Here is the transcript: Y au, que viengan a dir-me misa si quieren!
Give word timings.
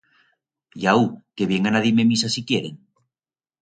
Y 0.83 0.85
au, 0.95 1.03
que 1.35 1.49
viengan 1.53 1.77
a 1.79 1.85
dir-me 1.85 2.09
misa 2.11 2.33
si 2.35 2.47
quieren! 2.49 2.75